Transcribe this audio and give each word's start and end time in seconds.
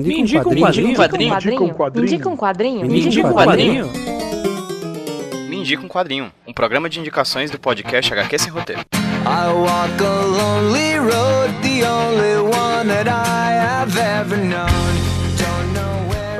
Me 0.00 0.20
indica 0.20 0.48
um 0.48 0.54
quadrinho. 0.56 0.88
Me 0.88 1.26
indica 1.26 1.62
um 1.62 1.70
quadrinho. 1.70 1.94
Me 1.94 2.02
indica 2.02 2.28
um 2.28 2.36
quadrinho. 2.36 2.86
Me 2.86 3.00
indica 3.00 3.28
um 3.28 3.32
quadrinho. 3.32 3.90
Me 5.48 5.56
indica 5.56 5.82
um 5.84 5.88
quadrinho. 5.88 6.32
Um 6.46 6.52
programa 6.52 6.88
de 6.90 6.98
indicações 6.98 7.50
do 7.50 7.58
podcast 7.58 8.12
HQ 8.12 8.38
Sem 8.38 8.50
Roteiro. 8.50 8.82
I 9.26 9.52
walk 9.52 10.02
a 10.02 10.24
lonely 10.26 10.98
road, 10.98 11.54
the 11.62 11.86
only 11.86 12.36
one 12.42 12.88
that 12.88 13.08
I 13.08 13.52
have 13.52 13.96
ever 13.96 14.36
known. 14.36 15.03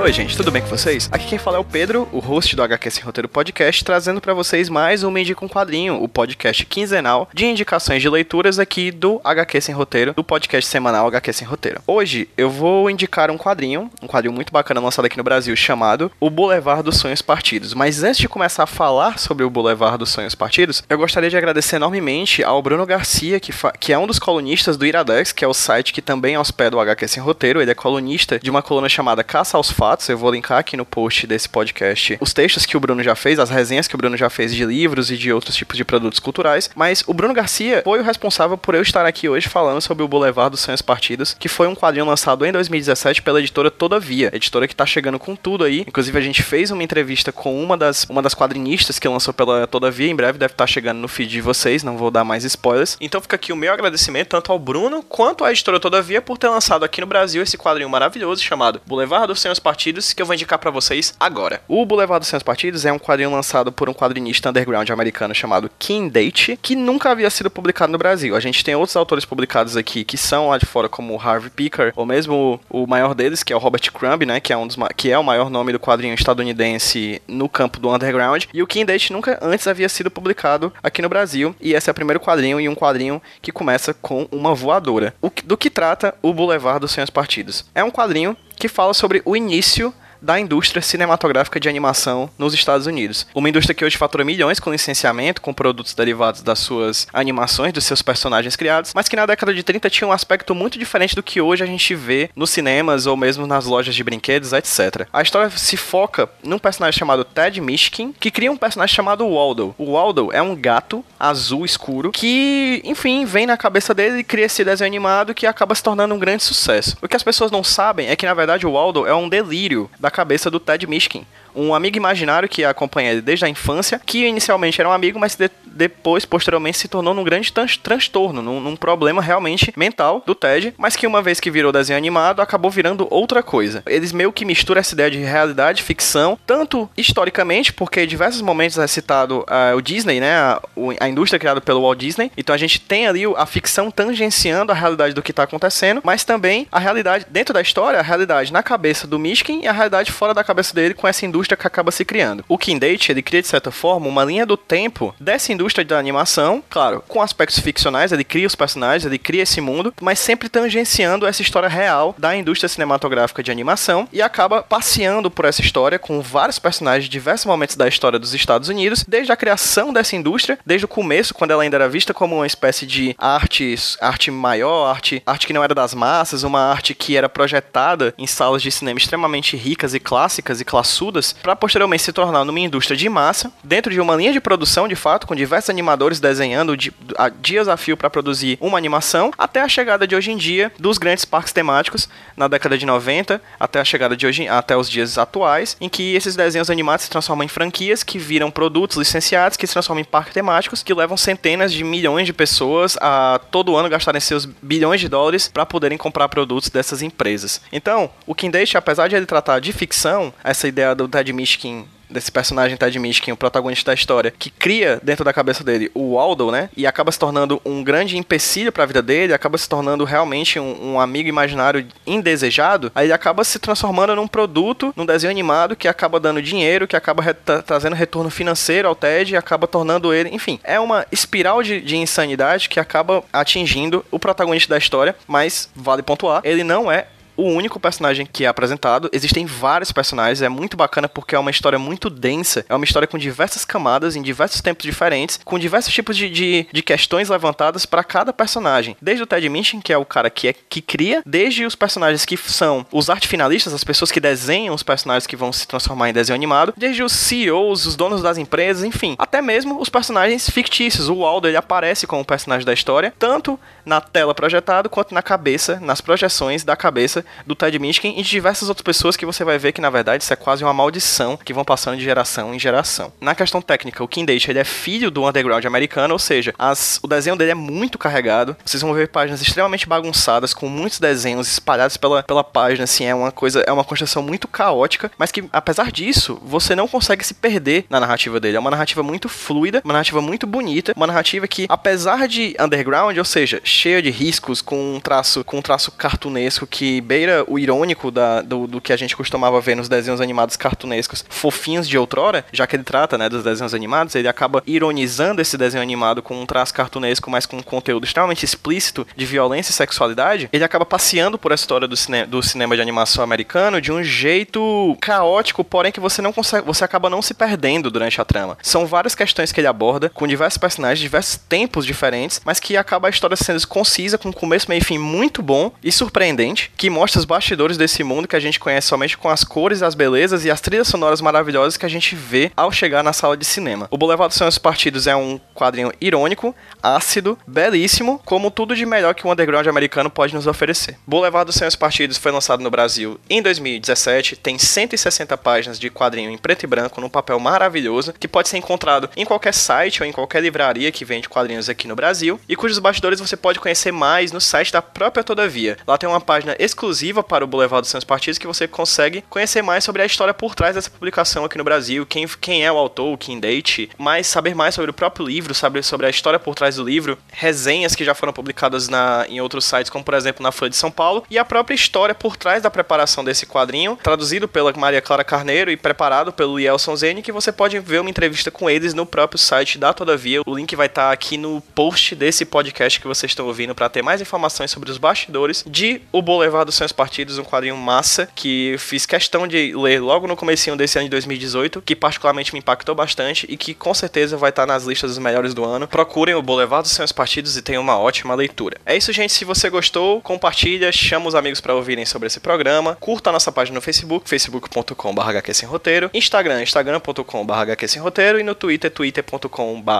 Oi, 0.04 0.12
gente, 0.12 0.36
tudo 0.36 0.50
bem 0.50 0.60
com 0.60 0.68
vocês? 0.68 1.08
Aqui 1.10 1.28
quem 1.28 1.38
fala 1.38 1.56
é 1.56 1.60
o 1.60 1.64
Pedro, 1.64 2.06
o 2.12 2.18
host 2.18 2.54
do 2.54 2.62
HQ 2.62 2.90
Sem 2.90 3.02
Roteiro 3.02 3.26
Podcast, 3.26 3.82
trazendo 3.82 4.20
pra 4.20 4.34
vocês 4.34 4.68
mais 4.68 5.02
um 5.02 5.16
Indica 5.16 5.42
um 5.42 5.48
Quadrinho, 5.48 6.02
o 6.02 6.06
podcast 6.06 6.66
quinzenal 6.66 7.26
de 7.32 7.46
indicações 7.46 8.02
de 8.02 8.08
leituras 8.10 8.58
aqui 8.58 8.90
do 8.90 9.18
HQ 9.24 9.62
Sem 9.62 9.74
Roteiro, 9.74 10.12
do 10.12 10.22
podcast 10.22 10.68
semanal 10.68 11.06
HQ 11.06 11.32
Sem 11.32 11.48
Roteiro. 11.48 11.80
Hoje 11.86 12.28
eu 12.36 12.50
vou 12.50 12.90
indicar 12.90 13.30
um 13.30 13.38
quadrinho, 13.38 13.90
um 14.02 14.06
quadrinho 14.06 14.34
muito 14.34 14.52
bacana 14.52 14.78
lançado 14.78 15.06
aqui 15.06 15.16
no 15.16 15.24
Brasil, 15.24 15.56
chamado 15.56 16.12
O 16.20 16.28
Boulevard 16.28 16.82
dos 16.82 16.98
Sonhos 16.98 17.22
Partidos. 17.22 17.72
Mas 17.72 18.02
antes 18.02 18.18
de 18.18 18.28
começar 18.28 18.64
a 18.64 18.66
falar 18.66 19.18
sobre 19.18 19.42
o 19.42 19.48
Boulevard 19.48 19.96
dos 19.96 20.10
Sonhos 20.10 20.34
Partidos, 20.34 20.82
eu 20.86 20.98
gostaria 20.98 21.30
de 21.30 21.36
agradecer 21.38 21.76
enormemente 21.76 22.44
ao 22.44 22.60
Bruno 22.60 22.84
Garcia, 22.84 23.40
que, 23.40 23.52
que 23.80 23.90
é 23.90 23.98
um 23.98 24.06
dos 24.06 24.18
colunistas 24.18 24.76
do 24.76 24.84
Iradex, 24.84 25.32
que 25.32 25.46
é 25.46 25.48
o 25.48 25.54
site 25.54 25.94
que 25.94 26.02
também 26.02 26.36
hospeda 26.36 26.76
o 26.76 26.80
HQ 26.80 27.08
Sem 27.08 27.22
Roteiro. 27.22 27.62
Ele 27.62 27.70
é 27.70 27.74
colunista 27.74 28.38
de 28.38 28.50
uma 28.50 28.60
coluna 28.60 28.90
chamada 28.90 29.24
Caça 29.24 29.56
aos 29.56 29.70
Fatos. 29.70 29.93
Eu 30.08 30.18
vou 30.18 30.30
linkar 30.32 30.58
aqui 30.58 30.76
no 30.76 30.84
post 30.84 31.24
desse 31.24 31.48
podcast 31.48 32.18
os 32.20 32.32
textos 32.32 32.66
que 32.66 32.76
o 32.76 32.80
Bruno 32.80 33.00
já 33.02 33.14
fez, 33.14 33.38
as 33.38 33.48
resenhas 33.48 33.86
que 33.86 33.94
o 33.94 33.98
Bruno 33.98 34.16
já 34.16 34.28
fez 34.28 34.52
de 34.52 34.64
livros 34.64 35.08
e 35.10 35.16
de 35.16 35.32
outros 35.32 35.54
tipos 35.54 35.76
de 35.76 35.84
produtos 35.84 36.18
culturais. 36.18 36.68
Mas 36.74 37.04
o 37.06 37.14
Bruno 37.14 37.32
Garcia 37.32 37.82
foi 37.84 38.00
o 38.00 38.02
responsável 38.02 38.58
por 38.58 38.74
eu 38.74 38.82
estar 38.82 39.06
aqui 39.06 39.28
hoje 39.28 39.48
falando 39.48 39.80
sobre 39.80 40.02
o 40.02 40.08
Boulevard 40.08 40.50
dos 40.50 40.60
Sonhos 40.60 40.82
Partidos, 40.82 41.36
que 41.38 41.48
foi 41.48 41.68
um 41.68 41.76
quadrinho 41.76 42.04
lançado 42.04 42.44
em 42.44 42.50
2017 42.50 43.22
pela 43.22 43.38
editora 43.38 43.70
Todavia, 43.70 44.30
editora 44.32 44.66
que 44.66 44.74
tá 44.74 44.84
chegando 44.84 45.18
com 45.18 45.36
tudo 45.36 45.64
aí. 45.64 45.84
Inclusive 45.86 46.18
a 46.18 46.22
gente 46.22 46.42
fez 46.42 46.72
uma 46.72 46.82
entrevista 46.82 47.30
com 47.30 47.62
uma 47.62 47.76
das, 47.76 48.04
uma 48.04 48.20
das 48.20 48.34
quadrinistas 48.34 48.98
que 48.98 49.06
lançou 49.06 49.32
pela 49.32 49.66
Todavia, 49.66 50.10
em 50.10 50.16
breve 50.16 50.38
deve 50.38 50.54
estar 50.54 50.66
chegando 50.66 50.98
no 50.98 51.08
feed 51.08 51.30
de 51.30 51.40
vocês, 51.40 51.82
não 51.82 51.96
vou 51.96 52.10
dar 52.10 52.24
mais 52.24 52.44
spoilers. 52.44 52.96
Então 53.00 53.20
fica 53.20 53.36
aqui 53.36 53.52
o 53.52 53.56
meu 53.56 53.72
agradecimento 53.72 54.28
tanto 54.28 54.50
ao 54.50 54.58
Bruno 54.58 55.02
quanto 55.02 55.44
à 55.44 55.52
editora 55.52 55.78
Todavia 55.78 56.20
por 56.20 56.36
ter 56.36 56.48
lançado 56.48 56.84
aqui 56.84 57.00
no 57.00 57.06
Brasil 57.06 57.42
esse 57.42 57.56
quadrinho 57.56 57.88
maravilhoso 57.88 58.42
chamado 58.42 58.80
Boulevard 58.86 59.28
dos 59.28 59.40
Sonhos 59.40 59.58
Partidos, 59.58 59.83
que 59.92 60.22
eu 60.22 60.26
vou 60.26 60.34
indicar 60.34 60.58
pra 60.58 60.70
vocês 60.70 61.14
agora. 61.20 61.60
O 61.68 61.84
Boulevard 61.84 62.20
dos 62.20 62.28
Sonhos 62.28 62.42
Partidos 62.42 62.86
é 62.86 62.92
um 62.92 62.98
quadrinho 62.98 63.30
lançado 63.30 63.70
por 63.70 63.88
um 63.88 63.94
quadrinista 63.94 64.48
underground 64.48 64.88
americano 64.88 65.34
chamado 65.34 65.70
Kim 65.78 66.08
Date, 66.08 66.58
que 66.62 66.74
nunca 66.74 67.10
havia 67.10 67.28
sido 67.28 67.50
publicado 67.50 67.92
no 67.92 67.98
Brasil. 67.98 68.34
A 68.34 68.40
gente 68.40 68.64
tem 68.64 68.74
outros 68.74 68.96
autores 68.96 69.24
publicados 69.24 69.76
aqui 69.76 70.04
que 70.04 70.16
são 70.16 70.48
lá 70.48 70.58
de 70.58 70.66
fora, 70.66 70.88
como 70.88 71.14
o 71.14 71.20
Harvey 71.20 71.50
Picker, 71.50 71.92
ou 71.94 72.06
mesmo 72.06 72.60
o, 72.70 72.86
maior 72.86 73.14
deles, 73.14 73.42
que 73.42 73.52
é 73.52 73.56
o 73.56 73.58
Robert 73.58 73.92
Crumb, 73.92 74.24
né, 74.24 74.40
que 74.40 74.52
é, 74.52 74.56
um 74.56 74.66
dos, 74.66 74.76
que 74.96 75.10
é 75.10 75.18
o 75.18 75.24
maior 75.24 75.50
nome 75.50 75.72
do 75.72 75.80
quadrinho 75.80 76.14
estadunidense 76.14 77.20
no 77.28 77.48
campo 77.48 77.78
do 77.78 77.92
underground. 77.92 78.44
E 78.54 78.62
o 78.62 78.66
Kim 78.66 78.84
Date 78.84 79.12
nunca 79.12 79.38
antes 79.42 79.66
havia 79.66 79.88
sido 79.88 80.10
publicado 80.10 80.72
aqui 80.82 81.02
no 81.02 81.08
Brasil, 81.08 81.54
e 81.60 81.74
esse 81.74 81.90
é 81.90 81.92
o 81.92 81.94
primeiro 81.94 82.20
quadrinho 82.20 82.60
e 82.60 82.68
um 82.68 82.74
quadrinho 82.74 83.20
que 83.42 83.52
começa 83.52 83.92
com 83.92 84.26
uma 84.32 84.54
voadora. 84.54 85.14
O 85.20 85.30
do 85.44 85.56
que 85.56 85.68
trata 85.68 86.14
o 86.22 86.32
Boulevard 86.32 86.80
dos 86.80 86.92
Sonhos 86.92 87.10
Partidos? 87.10 87.64
É 87.74 87.82
um 87.82 87.90
quadrinho 87.90 88.36
que 88.56 88.68
fala 88.68 88.94
sobre 88.94 89.22
o 89.24 89.36
início 89.36 89.92
da 90.20 90.38
indústria 90.38 90.82
cinematográfica 90.82 91.60
de 91.60 91.68
animação 91.68 92.30
nos 92.38 92.54
Estados 92.54 92.86
Unidos. 92.86 93.26
Uma 93.34 93.48
indústria 93.48 93.74
que 93.74 93.84
hoje 93.84 93.96
fatura 93.96 94.24
milhões 94.24 94.60
com 94.60 94.70
licenciamento, 94.70 95.40
com 95.40 95.52
produtos 95.52 95.94
derivados 95.94 96.42
das 96.42 96.58
suas 96.58 97.06
animações, 97.12 97.72
dos 97.72 97.84
seus 97.84 98.02
personagens 98.02 98.56
criados, 98.56 98.92
mas 98.94 99.08
que 99.08 99.16
na 99.16 99.26
década 99.26 99.52
de 99.52 99.62
30 99.62 99.90
tinha 99.90 100.08
um 100.08 100.12
aspecto 100.12 100.54
muito 100.54 100.78
diferente 100.78 101.14
do 101.14 101.22
que 101.22 101.40
hoje 101.40 101.62
a 101.62 101.66
gente 101.66 101.94
vê 101.94 102.30
nos 102.34 102.50
cinemas 102.50 103.06
ou 103.06 103.16
mesmo 103.16 103.46
nas 103.46 103.66
lojas 103.66 103.94
de 103.94 104.04
brinquedos, 104.04 104.52
etc. 104.52 105.06
A 105.12 105.22
história 105.22 105.50
se 105.50 105.76
foca 105.76 106.28
num 106.42 106.58
personagem 106.58 106.98
chamado 106.98 107.24
Ted 107.24 107.60
Mishkin, 107.60 108.14
que 108.18 108.30
cria 108.30 108.50
um 108.50 108.56
personagem 108.56 108.94
chamado 108.94 109.28
Waldo. 109.28 109.74
O 109.78 109.92
Waldo 109.92 110.30
é 110.32 110.40
um 110.40 110.54
gato 110.54 111.04
azul 111.18 111.64
escuro 111.64 112.10
que, 112.12 112.80
enfim, 112.84 113.24
vem 113.24 113.46
na 113.46 113.56
cabeça 113.56 113.94
dele 113.94 114.18
e 114.18 114.24
cria 114.24 114.46
esse 114.46 114.64
desenho 114.64 114.88
animado 114.88 115.34
que 115.34 115.46
acaba 115.46 115.74
se 115.74 115.82
tornando 115.82 116.14
um 116.14 116.18
grande 116.18 116.42
sucesso. 116.42 116.96
O 117.02 117.08
que 117.08 117.16
as 117.16 117.22
pessoas 117.22 117.50
não 117.50 117.64
sabem 117.64 118.08
é 118.08 118.16
que, 118.16 118.26
na 118.26 118.34
verdade, 118.34 118.66
o 118.66 118.72
Waldo 118.72 119.06
é 119.06 119.14
um 119.14 119.28
delírio 119.28 119.90
da 119.98 120.10
cabeça 120.14 120.50
do 120.50 120.58
Ted 120.60 120.86
Mishkin. 120.86 121.26
Um 121.56 121.72
amigo 121.72 121.96
imaginário 121.96 122.48
que 122.48 122.64
acompanha 122.64 123.12
ele 123.12 123.20
desde 123.20 123.44
a 123.44 123.48
infância, 123.48 124.00
que 124.04 124.26
inicialmente 124.26 124.80
era 124.80 124.88
um 124.88 124.92
amigo, 124.92 125.20
mas 125.20 125.36
de- 125.36 125.48
depois, 125.64 126.24
posteriormente, 126.24 126.78
se 126.78 126.88
tornou 126.88 127.14
num 127.14 127.22
grande 127.22 127.52
tran- 127.52 127.66
transtorno, 127.80 128.42
num, 128.42 128.60
num 128.60 128.74
problema 128.74 129.22
realmente 129.22 129.72
mental 129.76 130.20
do 130.26 130.34
Ted, 130.34 130.74
mas 130.76 130.96
que 130.96 131.06
uma 131.06 131.22
vez 131.22 131.38
que 131.38 131.50
virou 131.52 131.70
desenho 131.70 131.96
animado, 131.96 132.40
acabou 132.42 132.72
virando 132.72 133.06
outra 133.08 133.40
coisa. 133.40 133.84
Eles 133.86 134.12
meio 134.12 134.32
que 134.32 134.44
misturam 134.44 134.80
essa 134.80 134.94
ideia 134.94 135.10
de 135.12 135.18
realidade 135.18 135.80
ficção, 135.82 136.36
tanto 136.44 136.90
historicamente, 136.96 137.72
porque 137.72 138.00
em 138.02 138.06
diversos 138.06 138.42
momentos 138.42 138.76
é 138.76 138.86
citado 138.88 139.44
ah, 139.46 139.74
o 139.76 139.80
Disney, 139.80 140.18
né, 140.18 140.32
a, 140.34 140.60
a 141.00 141.08
indústria 141.08 141.38
criada 141.38 141.60
pelo 141.60 141.82
Walt 141.82 141.98
Disney, 142.00 142.32
então 142.36 142.52
a 142.52 142.58
gente 142.58 142.80
tem 142.80 143.06
ali 143.06 143.22
a 143.36 143.46
ficção 143.46 143.92
tangenciando 143.92 144.72
a 144.72 144.74
realidade 144.74 145.14
do 145.14 145.22
que 145.22 145.30
está 145.30 145.44
acontecendo, 145.44 146.00
mas 146.02 146.24
também 146.24 146.66
a 146.72 146.80
realidade, 146.80 147.26
dentro 147.30 147.54
da 147.54 147.60
história, 147.60 148.00
a 148.00 148.02
realidade 148.02 148.52
na 148.52 148.62
cabeça 148.62 149.06
do 149.06 149.20
Mishkin 149.20 149.60
e 149.62 149.68
a 149.68 149.72
realidade 149.72 149.93
fora 150.10 150.34
da 150.34 150.44
cabeça 150.44 150.74
dele 150.74 150.94
com 150.94 151.06
essa 151.06 151.26
indústria 151.26 151.56
que 151.56 151.66
acaba 151.66 151.90
se 151.90 152.04
criando. 152.04 152.44
O 152.48 152.58
King 152.58 152.80
Date, 152.80 153.10
ele 153.10 153.22
cria 153.22 153.42
de 153.42 153.48
certa 153.48 153.70
forma 153.70 154.08
uma 154.08 154.24
linha 154.24 154.46
do 154.46 154.56
tempo 154.56 155.14
dessa 155.20 155.52
indústria 155.52 155.84
da 155.84 155.98
animação, 155.98 156.62
claro, 156.68 157.02
com 157.06 157.20
aspectos 157.20 157.58
ficcionais, 157.58 158.12
ele 158.12 158.24
cria 158.24 158.46
os 158.46 158.54
personagens, 158.54 159.04
ele 159.04 159.18
cria 159.18 159.42
esse 159.42 159.60
mundo, 159.60 159.94
mas 160.00 160.18
sempre 160.18 160.48
tangenciando 160.48 161.26
essa 161.26 161.42
história 161.42 161.68
real 161.68 162.14
da 162.18 162.34
indústria 162.34 162.68
cinematográfica 162.68 163.42
de 163.42 163.50
animação 163.50 164.08
e 164.12 164.22
acaba 164.22 164.62
passeando 164.62 165.30
por 165.30 165.44
essa 165.44 165.60
história 165.60 165.98
com 165.98 166.20
vários 166.20 166.58
personagens 166.58 167.04
de 167.04 167.10
diversos 167.10 167.46
momentos 167.46 167.76
da 167.76 167.88
história 167.88 168.18
dos 168.18 168.34
Estados 168.34 168.68
Unidos, 168.68 169.04
desde 169.06 169.32
a 169.32 169.36
criação 169.36 169.92
dessa 169.92 170.16
indústria, 170.16 170.58
desde 170.64 170.84
o 170.84 170.88
começo, 170.88 171.34
quando 171.34 171.50
ela 171.50 171.62
ainda 171.62 171.76
era 171.76 171.88
vista 171.88 172.14
como 172.14 172.36
uma 172.36 172.46
espécie 172.46 172.86
de 172.86 173.14
arte, 173.18 173.74
arte 174.00 174.30
maior, 174.30 174.86
arte, 174.86 175.22
arte 175.26 175.46
que 175.46 175.52
não 175.52 175.62
era 175.62 175.74
das 175.74 175.94
massas, 175.94 176.42
uma 176.42 176.60
arte 176.60 176.94
que 176.94 177.16
era 177.16 177.28
projetada 177.28 178.14
em 178.16 178.26
salas 178.26 178.62
de 178.62 178.70
cinema 178.70 178.98
extremamente 178.98 179.56
ricas 179.56 179.83
e 179.92 180.00
clássicas 180.00 180.60
e 180.60 180.64
classudas, 180.64 181.34
para 181.42 181.56
posteriormente 181.56 182.04
se 182.04 182.12
tornar 182.12 182.44
numa 182.44 182.60
indústria 182.60 182.96
de 182.96 183.08
massa, 183.08 183.52
dentro 183.62 183.92
de 183.92 184.00
uma 184.00 184.16
linha 184.16 184.32
de 184.32 184.40
produção, 184.40 184.86
de 184.86 184.94
fato, 184.94 185.26
com 185.26 185.34
diversos 185.34 185.68
animadores 185.68 186.20
desenhando 186.20 186.76
de, 186.76 186.92
a 187.18 187.28
dias 187.28 187.68
a 187.68 187.76
fio 187.76 187.96
para 187.96 188.08
produzir 188.08 188.56
uma 188.60 188.78
animação, 188.78 189.32
até 189.36 189.60
a 189.60 189.68
chegada 189.68 190.06
de 190.06 190.14
hoje 190.14 190.30
em 190.30 190.36
dia 190.36 190.72
dos 190.78 190.96
grandes 190.96 191.24
parques 191.24 191.52
temáticos 191.52 192.08
na 192.36 192.48
década 192.48 192.78
de 192.78 192.86
90, 192.86 193.42
até 193.58 193.80
a 193.80 193.84
chegada 193.84 194.16
de 194.16 194.26
hoje 194.26 194.48
até 194.48 194.76
os 194.76 194.88
dias 194.88 195.18
atuais, 195.18 195.76
em 195.80 195.88
que 195.88 196.14
esses 196.14 196.36
desenhos 196.36 196.70
animados 196.70 197.04
se 197.04 197.10
transformam 197.10 197.44
em 197.44 197.48
franquias 197.48 198.02
que 198.02 198.18
viram 198.18 198.50
produtos 198.50 198.96
licenciados, 198.96 199.56
que 199.56 199.66
se 199.66 199.72
transformam 199.72 200.02
em 200.02 200.04
parques 200.04 200.34
temáticos, 200.34 200.82
que 200.82 200.94
levam 200.94 201.16
centenas 201.16 201.72
de 201.72 201.82
milhões 201.82 202.26
de 202.26 202.32
pessoas 202.32 202.96
a 203.00 203.40
todo 203.50 203.76
ano 203.76 203.88
gastarem 203.88 204.20
seus 204.20 204.44
bilhões 204.44 205.00
de 205.00 205.08
dólares 205.08 205.48
para 205.52 205.66
poderem 205.66 205.98
comprar 205.98 206.28
produtos 206.28 206.68
dessas 206.68 207.02
empresas. 207.02 207.60
Então, 207.72 208.10
o 208.26 208.34
Kim 208.34 208.50
Deixa, 208.50 208.78
apesar 208.78 209.08
de 209.08 209.16
ele 209.16 209.26
tratar 209.26 209.60
de 209.60 209.72
ficção, 209.74 210.32
essa 210.42 210.66
ideia 210.66 210.94
do 210.94 211.08
Ted 211.08 211.32
Mishkin 211.32 211.86
desse 212.08 212.30
personagem 212.30 212.76
Ted 212.76 212.96
Mishkin, 212.96 213.32
o 213.32 213.36
protagonista 213.36 213.90
da 213.90 213.94
história, 213.94 214.30
que 214.30 214.48
cria 214.48 215.00
dentro 215.02 215.24
da 215.24 215.32
cabeça 215.32 215.64
dele 215.64 215.90
o 215.94 216.14
Waldo, 216.14 216.50
né? 216.50 216.70
E 216.76 216.86
acaba 216.86 217.10
se 217.10 217.18
tornando 217.18 217.60
um 217.64 217.82
grande 217.82 218.16
empecilho 218.16 218.70
para 218.70 218.84
a 218.84 218.86
vida 218.86 219.02
dele, 219.02 219.34
acaba 219.34 219.58
se 219.58 219.68
tornando 219.68 220.04
realmente 220.04 220.60
um, 220.60 220.92
um 220.92 221.00
amigo 221.00 221.28
imaginário 221.28 221.84
indesejado. 222.06 222.92
Aí 222.94 223.06
ele 223.06 223.12
acaba 223.12 223.42
se 223.42 223.58
transformando 223.58 224.14
num 224.14 224.28
produto, 224.28 224.92
num 224.96 225.06
desenho 225.06 225.30
animado 225.30 225.74
que 225.74 225.88
acaba 225.88 226.20
dando 226.20 226.40
dinheiro, 226.40 226.86
que 226.86 226.94
acaba 226.94 227.20
re 227.22 227.34
tra- 227.34 227.62
trazendo 227.62 227.96
retorno 227.96 228.30
financeiro 228.30 228.86
ao 228.86 228.94
Ted 228.94 229.32
e 229.32 229.36
acaba 229.36 229.66
tornando 229.66 230.14
ele, 230.14 230.30
enfim, 230.32 230.60
é 230.62 230.78
uma 230.78 231.04
espiral 231.10 231.64
de, 231.64 231.80
de 231.80 231.96
insanidade 231.96 232.68
que 232.68 232.78
acaba 232.78 233.24
atingindo 233.32 234.04
o 234.10 234.20
protagonista 234.20 234.72
da 234.72 234.78
história, 234.78 235.16
mas 235.26 235.68
vale 235.74 236.02
pontuar, 236.02 236.42
ele 236.44 236.62
não 236.62 236.92
é 236.92 237.06
o 237.36 237.44
único 237.44 237.80
personagem 237.80 238.26
que 238.26 238.44
é 238.44 238.48
apresentado. 238.48 239.08
Existem 239.12 239.46
vários 239.46 239.92
personagens, 239.92 240.42
é 240.42 240.48
muito 240.48 240.76
bacana 240.76 241.08
porque 241.08 241.34
é 241.34 241.38
uma 241.38 241.50
história 241.50 241.78
muito 241.78 242.08
densa, 242.10 242.64
é 242.68 242.74
uma 242.74 242.84
história 242.84 243.08
com 243.08 243.18
diversas 243.18 243.64
camadas, 243.64 244.16
em 244.16 244.22
diversos 244.22 244.60
tempos 244.60 244.84
diferentes, 244.84 245.40
com 245.44 245.58
diversos 245.58 245.92
tipos 245.92 246.16
de, 246.16 246.28
de, 246.30 246.66
de 246.72 246.82
questões 246.82 247.28
levantadas 247.28 247.86
para 247.86 248.04
cada 248.04 248.32
personagem. 248.32 248.96
Desde 249.00 249.22
o 249.22 249.26
Ted 249.26 249.48
Minchin, 249.48 249.80
que 249.80 249.92
é 249.92 249.98
o 249.98 250.04
cara 250.04 250.30
que, 250.30 250.48
é, 250.48 250.52
que 250.52 250.80
cria, 250.80 251.22
desde 251.24 251.64
os 251.64 251.74
personagens 251.74 252.24
que 252.24 252.36
são 252.36 252.86
os 252.92 253.10
arte 253.10 253.28
finalistas, 253.28 253.72
as 253.72 253.84
pessoas 253.84 254.10
que 254.10 254.20
desenham 254.20 254.74
os 254.74 254.82
personagens 254.82 255.26
que 255.26 255.36
vão 255.36 255.52
se 255.52 255.66
transformar 255.66 256.10
em 256.10 256.12
desenho 256.12 256.36
animado, 256.36 256.74
desde 256.76 257.02
os 257.02 257.12
CEOs, 257.12 257.86
os 257.86 257.96
donos 257.96 258.22
das 258.22 258.38
empresas, 258.38 258.84
enfim, 258.84 259.14
até 259.18 259.40
mesmo 259.40 259.80
os 259.80 259.88
personagens 259.88 260.48
fictícios. 260.48 261.08
O 261.08 261.16
Waldo 261.16 261.48
ele 261.48 261.56
aparece 261.56 262.06
como 262.06 262.24
personagem 262.24 262.66
da 262.66 262.72
história, 262.72 263.12
tanto 263.18 263.58
na 263.84 264.00
tela 264.00 264.34
projetado 264.34 264.88
quanto 264.88 265.14
na 265.14 265.22
cabeça, 265.22 265.78
nas 265.80 266.00
projeções 266.00 266.64
da 266.64 266.76
cabeça 266.76 267.23
do 267.46 267.54
Ted 267.54 267.78
Minskin 267.78 268.14
e 268.16 268.22
de 268.22 268.28
diversas 268.28 268.68
outras 268.68 268.84
pessoas 268.84 269.16
que 269.16 269.26
você 269.26 269.44
vai 269.44 269.58
ver 269.58 269.72
que 269.72 269.80
na 269.80 269.90
verdade 269.90 270.22
isso 270.22 270.32
é 270.32 270.36
quase 270.36 270.64
uma 270.64 270.72
maldição 270.72 271.36
que 271.36 271.52
vão 271.52 271.64
passando 271.64 271.96
de 271.96 272.04
geração 272.04 272.54
em 272.54 272.58
geração. 272.58 273.12
Na 273.20 273.34
questão 273.34 273.60
técnica, 273.60 274.02
o 274.02 274.08
Kim 274.08 274.24
Deitch 274.24 274.48
ele 274.48 274.58
é 274.58 274.64
filho 274.64 275.10
do 275.10 275.26
underground 275.26 275.64
americano, 275.64 276.14
ou 276.14 276.18
seja, 276.18 276.54
as, 276.58 276.98
o 277.02 277.06
desenho 277.06 277.36
dele 277.36 277.52
é 277.52 277.54
muito 277.54 277.98
carregado. 277.98 278.56
Vocês 278.64 278.82
vão 278.82 278.92
ver 278.92 279.08
páginas 279.08 279.40
extremamente 279.40 279.88
bagunçadas 279.88 280.54
com 280.54 280.68
muitos 280.68 280.98
desenhos 280.98 281.50
espalhados 281.50 281.96
pela, 281.96 282.22
pela 282.22 282.44
página, 282.44 282.84
assim, 282.84 283.04
é 283.04 283.14
uma 283.14 283.32
coisa, 283.32 283.60
é 283.60 283.72
uma 283.72 283.84
construção 283.84 284.22
muito 284.22 284.48
caótica, 284.48 285.10
mas 285.18 285.30
que 285.30 285.44
apesar 285.52 285.90
disso, 285.90 286.40
você 286.42 286.74
não 286.74 286.88
consegue 286.88 287.24
se 287.24 287.34
perder 287.34 287.86
na 287.88 288.00
narrativa 288.00 288.38
dele. 288.40 288.56
É 288.56 288.60
uma 288.60 288.70
narrativa 288.70 289.02
muito 289.02 289.28
fluida, 289.28 289.80
uma 289.84 289.92
narrativa 289.92 290.20
muito 290.20 290.46
bonita, 290.46 290.92
uma 290.96 291.06
narrativa 291.06 291.46
que 291.46 291.66
apesar 291.68 292.26
de 292.28 292.56
underground, 292.58 293.16
ou 293.16 293.24
seja, 293.24 293.60
cheia 293.64 294.02
de 294.02 294.10
riscos, 294.10 294.60
com 294.60 294.96
um 294.96 295.00
traço, 295.00 295.44
com 295.44 295.58
um 295.58 295.62
traço 295.62 295.90
cartunesco 295.92 296.66
que 296.66 297.00
beira 297.14 297.44
o 297.46 297.60
irônico 297.60 298.10
da, 298.10 298.42
do, 298.42 298.66
do 298.66 298.80
que 298.80 298.92
a 298.92 298.96
gente 298.96 299.16
costumava 299.16 299.60
ver 299.60 299.76
nos 299.76 299.88
desenhos 299.88 300.20
animados 300.20 300.56
cartunescos 300.56 301.24
fofinhos 301.28 301.88
de 301.88 301.96
outrora, 301.96 302.44
já 302.52 302.66
que 302.66 302.74
ele 302.74 302.82
trata, 302.82 303.16
né, 303.16 303.28
dos 303.28 303.44
desenhos 303.44 303.72
animados, 303.72 304.16
ele 304.16 304.26
acaba 304.26 304.64
ironizando 304.66 305.40
esse 305.40 305.56
desenho 305.56 305.80
animado 305.80 306.20
com 306.20 306.34
um 306.34 306.44
traço 306.44 306.74
cartunesco, 306.74 307.30
mas 307.30 307.46
com 307.46 307.58
um 307.58 307.62
conteúdo 307.62 308.04
extremamente 308.04 308.44
explícito 308.44 309.06
de 309.14 309.24
violência 309.24 309.70
e 309.70 309.74
sexualidade, 309.74 310.48
ele 310.52 310.64
acaba 310.64 310.84
passeando 310.84 311.38
por 311.38 311.52
essa 311.52 311.62
história 311.62 311.86
do, 311.86 311.96
cine 311.96 312.26
do 312.26 312.42
cinema 312.42 312.74
de 312.74 312.82
animação 312.82 313.22
americano 313.22 313.80
de 313.80 313.92
um 313.92 314.02
jeito 314.02 314.96
caótico, 315.00 315.62
porém 315.62 315.92
que 315.92 316.00
você 316.00 316.20
não 316.20 316.32
consegue, 316.32 316.66
você 316.66 316.82
acaba 316.82 317.08
não 317.08 317.22
se 317.22 317.32
perdendo 317.32 317.92
durante 317.92 318.20
a 318.20 318.24
trama. 318.24 318.58
São 318.60 318.86
várias 318.86 319.14
questões 319.14 319.52
que 319.52 319.60
ele 319.60 319.68
aborda, 319.68 320.10
com 320.10 320.26
diversos 320.26 320.58
personagens, 320.58 320.98
diversos 320.98 321.36
tempos 321.36 321.86
diferentes, 321.86 322.40
mas 322.44 322.58
que 322.58 322.76
acaba 322.76 323.06
a 323.06 323.10
história 323.10 323.36
sendo 323.36 323.64
concisa, 323.68 324.18
com 324.18 324.30
um 324.30 324.32
começo, 324.32 324.68
meio 324.68 324.80
e 324.80 324.84
fim 324.84 324.98
muito 324.98 325.40
bom 325.42 325.70
e 325.80 325.92
surpreendente, 325.92 326.72
que 326.76 326.90
mostra 326.90 327.03
os 327.12 327.26
bastidores 327.26 327.76
desse 327.76 328.02
mundo 328.02 328.26
que 328.26 328.34
a 328.34 328.40
gente 328.40 328.58
conhece 328.58 328.88
somente 328.88 329.18
com 329.18 329.28
as 329.28 329.44
cores, 329.44 329.82
as 329.82 329.94
belezas 329.94 330.44
e 330.44 330.50
as 330.50 330.60
trilhas 330.60 330.88
sonoras 330.88 331.20
maravilhosas 331.20 331.76
que 331.76 331.84
a 331.84 331.88
gente 331.88 332.14
vê 332.14 332.50
ao 332.56 332.72
chegar 332.72 333.02
na 333.02 333.12
sala 333.12 333.36
de 333.36 333.44
cinema. 333.44 333.86
O 333.90 333.98
Boulevard 333.98 334.30
dos 334.30 334.38
Sonhos 334.38 334.56
Partidos 334.56 335.06
é 335.06 335.14
um 335.14 335.38
quadrinho 335.54 335.92
irônico, 336.00 336.54
ácido, 336.82 337.38
belíssimo, 337.46 338.18
como 338.24 338.50
tudo 338.50 338.74
de 338.74 338.86
melhor 338.86 339.14
que 339.14 339.26
o 339.26 339.30
underground 339.30 339.66
americano 339.66 340.08
pode 340.08 340.34
nos 340.34 340.46
oferecer. 340.46 340.96
Boulevard 341.06 341.44
dos 341.44 341.56
Sonhos 341.56 341.76
Partidos 341.76 342.16
foi 342.16 342.32
lançado 342.32 342.62
no 342.62 342.70
Brasil 342.70 343.20
em 343.28 343.42
2017, 343.42 344.36
tem 344.36 344.58
160 344.58 345.36
páginas 345.36 345.78
de 345.78 345.90
quadrinho 345.90 346.30
em 346.30 346.38
preto 346.38 346.64
e 346.64 346.66
branco, 346.66 347.02
num 347.02 347.10
papel 347.10 347.38
maravilhoso, 347.38 348.14
que 348.18 348.26
pode 348.26 348.48
ser 348.48 348.56
encontrado 348.56 349.10
em 349.14 349.26
qualquer 349.26 349.52
site 349.52 350.02
ou 350.02 350.08
em 350.08 350.12
qualquer 350.12 350.42
livraria 350.42 350.90
que 350.90 351.04
vende 351.04 351.28
quadrinhos 351.28 351.68
aqui 351.68 351.86
no 351.86 351.94
Brasil, 351.94 352.40
e 352.48 352.56
cujos 352.56 352.78
bastidores 352.78 353.20
você 353.20 353.36
pode 353.36 353.60
conhecer 353.60 353.92
mais 353.92 354.32
no 354.32 354.40
site 354.40 354.72
da 354.72 354.80
própria 354.80 355.22
Todavia. 355.22 355.76
Lá 355.86 355.98
tem 355.98 356.08
uma 356.08 356.20
página 356.20 356.56
exclusiva 356.58 356.93
para 357.24 357.44
o 357.44 357.46
Boulevard 357.46 357.82
dos 357.82 357.90
Sonhos 357.90 358.04
Partidos 358.04 358.38
que 358.38 358.46
você 358.46 358.68
consegue 358.68 359.22
conhecer 359.28 359.62
mais 359.62 359.82
sobre 359.82 360.02
a 360.02 360.06
história 360.06 360.32
por 360.32 360.54
trás 360.54 360.74
dessa 360.74 360.90
publicação 360.90 361.44
aqui 361.44 361.58
no 361.58 361.64
Brasil, 361.64 362.06
quem, 362.06 362.26
quem 362.40 362.64
é 362.64 362.70
o 362.70 362.76
autor, 362.76 363.12
o 363.12 363.18
Kim 363.18 363.40
Date, 363.40 363.90
mais 363.98 364.26
saber 364.26 364.54
mais 364.54 364.74
sobre 364.74 364.90
o 364.90 364.94
próprio 364.94 365.26
livro, 365.26 365.54
saber 365.54 365.82
sobre 365.82 366.06
a 366.06 366.10
história 366.10 366.38
por 366.38 366.54
trás 366.54 366.76
do 366.76 366.84
livro, 366.84 367.18
resenhas 367.32 367.94
que 367.94 368.04
já 368.04 368.14
foram 368.14 368.32
publicadas 368.32 368.88
na, 368.88 369.26
em 369.28 369.40
outros 369.40 369.64
sites, 369.64 369.90
como 369.90 370.04
por 370.04 370.14
exemplo 370.14 370.42
na 370.42 370.52
Folha 370.52 370.70
de 370.70 370.76
São 370.76 370.90
Paulo, 370.90 371.24
e 371.30 371.38
a 371.38 371.44
própria 371.44 371.74
história 371.74 372.14
por 372.14 372.36
trás 372.36 372.62
da 372.62 372.70
preparação 372.70 373.24
desse 373.24 373.46
quadrinho, 373.46 373.98
traduzido 374.02 374.46
pela 374.46 374.72
Maria 374.72 375.00
Clara 375.00 375.24
Carneiro 375.24 375.70
e 375.70 375.76
preparado 375.76 376.32
pelo 376.32 376.58
Yelson 376.58 376.96
Zene, 376.96 377.22
que 377.22 377.32
você 377.32 377.50
pode 377.50 377.78
ver 377.78 378.00
uma 378.00 378.10
entrevista 378.10 378.50
com 378.50 378.70
eles 378.70 378.94
no 378.94 379.04
próprio 379.06 379.38
site 379.38 379.78
da 379.78 379.92
Todavia. 379.92 380.42
O 380.46 380.54
link 380.54 380.74
vai 380.76 380.86
estar 380.86 381.10
aqui 381.10 381.36
no 381.36 381.60
post 381.74 382.14
desse 382.14 382.44
podcast 382.44 383.00
que 383.00 383.06
vocês 383.06 383.30
estão 383.30 383.46
ouvindo 383.46 383.74
para 383.74 383.88
ter 383.88 384.02
mais 384.02 384.20
informações 384.20 384.70
sobre 384.70 384.90
os 384.90 384.98
bastidores 384.98 385.64
de 385.66 386.00
O 386.12 386.22
Boulevard 386.22 386.66
dos 386.66 386.74
Sonhos 386.84 386.92
Partidos, 386.92 387.38
um 387.38 387.44
quadrinho 387.44 387.76
massa 387.76 388.28
que 388.34 388.76
fiz 388.78 389.06
questão 389.06 389.48
de 389.48 389.74
ler 389.74 390.00
logo 390.00 390.26
no 390.26 390.36
comecinho 390.36 390.76
desse 390.76 390.98
ano 390.98 391.06
de 391.06 391.10
2018, 391.10 391.80
que 391.80 391.96
particularmente 391.96 392.52
me 392.52 392.58
impactou 392.58 392.94
bastante 392.94 393.46
e 393.48 393.56
que 393.56 393.72
com 393.72 393.94
certeza 393.94 394.36
vai 394.36 394.50
estar 394.50 394.66
nas 394.66 394.84
listas 394.84 395.12
dos 395.12 395.18
melhores 395.18 395.54
do 395.54 395.64
ano. 395.64 395.88
Procurem 395.88 396.34
O 396.34 396.42
Boulevard 396.42 396.82
dos 396.82 396.92
Sonhos 396.92 397.12
Partidos 397.12 397.56
e 397.56 397.62
tenham 397.62 397.82
uma 397.82 397.98
ótima 397.98 398.34
leitura. 398.34 398.76
É 398.84 398.94
isso, 398.94 399.12
gente. 399.12 399.32
Se 399.32 399.44
você 399.44 399.70
gostou, 399.70 400.20
compartilha, 400.20 400.92
chama 400.92 401.26
os 401.26 401.34
amigos 401.34 401.60
para 401.60 401.74
ouvirem 401.74 402.04
sobre 402.04 402.26
esse 402.26 402.38
programa, 402.38 402.96
curta 403.00 403.30
a 403.30 403.32
nossa 403.32 403.50
página 403.50 403.76
no 403.76 403.80
Facebook, 403.80 404.28
facebook.com.br 404.28 405.66
roteiro, 405.66 406.10
Instagram, 406.12 406.62
instagram.com.br 406.62 408.00
roteiro 408.00 408.38
e 408.38 408.42
no 408.42 408.54
Twitter, 408.54 408.90
twitter.com.br 408.90 409.90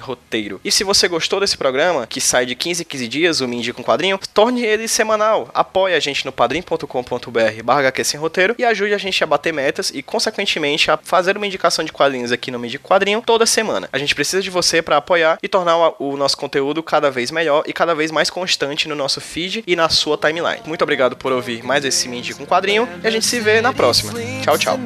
roteiro. 0.00 0.60
E 0.64 0.72
se 0.72 0.84
você 0.84 1.06
gostou 1.06 1.40
desse 1.40 1.56
programa, 1.56 2.06
que 2.06 2.20
sai 2.20 2.46
de 2.46 2.54
15 2.54 2.82
em 2.82 2.86
15 2.86 3.08
dias, 3.08 3.40
o 3.40 3.48
Me 3.48 3.56
Indica 3.56 3.80
um 3.80 3.84
Quadrinho, 3.84 4.18
torne 4.32 4.64
ele 4.64 4.88
semanal. 4.88 5.50
Apoie 5.66 5.94
a 5.94 6.00
gente 6.00 6.24
no 6.24 6.30
padrim.com.br 6.30 7.62
barra 7.64 7.92
roteiro 8.18 8.54
e 8.56 8.64
ajude 8.64 8.94
a 8.94 8.98
gente 8.98 9.22
a 9.22 9.26
bater 9.26 9.52
metas 9.52 9.90
e, 9.92 10.00
consequentemente, 10.00 10.90
a 10.90 10.96
fazer 10.96 11.36
uma 11.36 11.46
indicação 11.46 11.84
de 11.84 11.92
quadrinhos 11.92 12.30
aqui 12.30 12.50
no 12.50 12.58
Me 12.58 12.68
Indica 12.68 12.86
Quadrinho 12.86 13.20
toda 13.24 13.44
semana. 13.44 13.88
A 13.92 13.98
gente 13.98 14.14
precisa 14.14 14.40
de 14.40 14.48
você 14.48 14.80
para 14.80 14.96
apoiar 14.96 15.38
e 15.42 15.48
tornar 15.48 15.94
o 15.98 16.16
nosso 16.16 16.36
conteúdo 16.36 16.82
cada 16.82 17.10
vez 17.10 17.32
melhor 17.32 17.64
e 17.66 17.72
cada 17.72 17.94
vez 17.94 18.12
mais 18.12 18.30
constante 18.30 18.88
no 18.88 18.94
nosso 18.94 19.20
feed 19.20 19.64
e 19.66 19.74
na 19.74 19.88
sua 19.88 20.16
timeline. 20.16 20.62
Muito 20.64 20.82
obrigado 20.82 21.16
por 21.16 21.32
ouvir 21.32 21.64
mais 21.64 21.84
esse 21.84 22.08
Me 22.08 22.22
um 22.40 22.46
Quadrinho 22.46 22.88
e 23.02 23.06
a 23.06 23.10
gente 23.10 23.26
se 23.26 23.40
vê 23.40 23.60
na 23.60 23.72
próxima. 23.72 24.12
Tchau, 24.42 24.56
tchau. 24.56 24.78